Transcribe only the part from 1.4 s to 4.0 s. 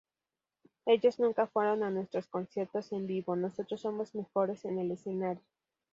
fueron a nuestros conciertos en vivo; Nosotros